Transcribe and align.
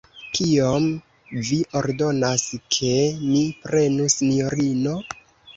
Kiom 0.37 0.85
vi 1.49 1.59
ordonas, 1.81 2.47
ke 2.77 2.91
mi 3.27 3.45
prenu, 3.67 4.09
sinjorino? 4.15 4.99